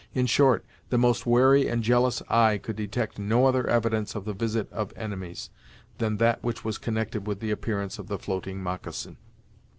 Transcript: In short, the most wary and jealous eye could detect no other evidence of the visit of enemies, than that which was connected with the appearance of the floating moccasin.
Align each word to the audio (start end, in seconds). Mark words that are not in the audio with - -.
In 0.15 0.25
short, 0.25 0.65
the 0.89 0.97
most 0.97 1.27
wary 1.27 1.67
and 1.67 1.83
jealous 1.83 2.23
eye 2.27 2.57
could 2.57 2.75
detect 2.75 3.19
no 3.19 3.45
other 3.45 3.67
evidence 3.67 4.15
of 4.15 4.25
the 4.25 4.33
visit 4.33 4.67
of 4.73 4.91
enemies, 4.95 5.51
than 5.99 6.17
that 6.17 6.43
which 6.43 6.65
was 6.65 6.79
connected 6.79 7.27
with 7.27 7.39
the 7.39 7.51
appearance 7.51 7.99
of 7.99 8.07
the 8.07 8.17
floating 8.17 8.63
moccasin. 8.63 9.17